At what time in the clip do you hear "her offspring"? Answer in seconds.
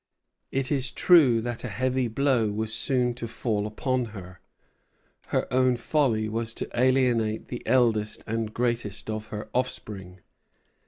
9.27-10.21